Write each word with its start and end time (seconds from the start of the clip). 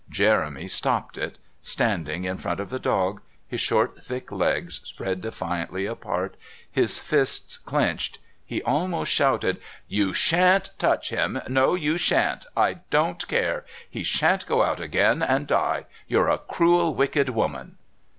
Jeremy 0.09 0.67
stopped 0.67 1.15
it. 1.15 1.37
Standing 1.61 2.23
in 2.23 2.37
front 2.39 2.59
of 2.59 2.71
the 2.71 2.79
dog, 2.79 3.21
his 3.47 3.61
short 3.61 4.01
thick 4.03 4.31
legs 4.31 4.81
spread 4.83 5.21
defiantly 5.21 5.85
apart, 5.85 6.37
his 6.71 6.97
fists 6.97 7.55
clenched, 7.55 8.17
he 8.43 8.63
almost 8.63 9.11
shouted: 9.11 9.61
"You 9.87 10.11
shan't 10.11 10.71
touch 10.79 11.11
him.... 11.11 11.39
No, 11.47 11.75
you 11.75 11.99
shan't. 11.99 12.47
I 12.57 12.79
don't 12.89 13.27
care. 13.27 13.63
He 13.87 14.01
shan't 14.01 14.47
go 14.47 14.63
out 14.63 14.79
again 14.79 15.21
and 15.21 15.45
die. 15.45 15.85
You're 16.07 16.29
a 16.29 16.39
cruel, 16.47 16.95
wicked 16.95 17.29
woman." 17.29 17.77